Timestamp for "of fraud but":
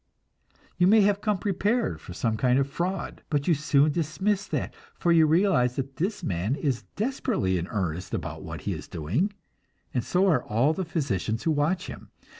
2.57-3.47